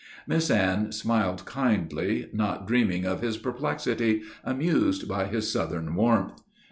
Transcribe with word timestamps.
Miss 0.25 0.49
Anne 0.49 0.91
smiled 0.91 1.45
kindly, 1.45 2.27
not 2.33 2.65
dreaming 2.65 3.05
of 3.05 3.21
his 3.21 3.37
perplexity, 3.37 4.23
amused 4.43 5.07
by 5.07 5.25
his 5.25 5.51
Southern 5.51 5.93
warmth. 5.93 6.41